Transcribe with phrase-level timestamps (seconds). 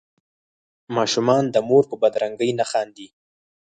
[0.95, 3.07] ماشومان د مور په بدرنګۍ نه خاندي.